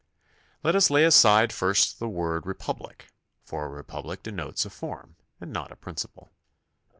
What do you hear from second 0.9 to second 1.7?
aside